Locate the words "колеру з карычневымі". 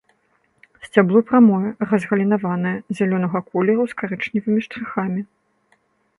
3.51-4.59